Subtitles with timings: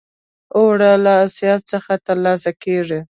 [0.57, 2.99] اوړه له آسیاب څخه ترلاسه کېږي